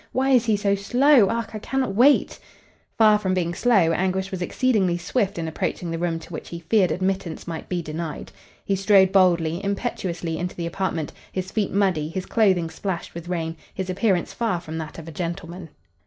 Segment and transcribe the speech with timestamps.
[0.13, 1.29] Why is he so slow?
[1.29, 2.39] Ach, I cannot wait!"
[2.97, 6.61] Far from being slow, Anguish was exceedingly swift in approaching the room to which he
[6.61, 8.31] feared admittance might be denied.
[8.65, 13.55] He strode boldly, impetuously into the apartment, his feet muddy, his clothing splashed with rain,
[13.75, 15.69] his appearance far from that of a gentleman.